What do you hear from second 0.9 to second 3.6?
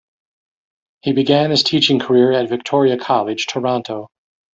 He began his teaching career at Victoria College,